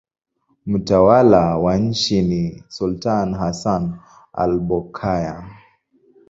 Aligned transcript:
Mtawala 0.65 1.57
wa 1.57 1.77
nchi 1.77 2.21
ni 2.21 2.63
sultani 2.67 3.33
Hassan 3.33 3.99
al-Bolkiah. 4.33 5.47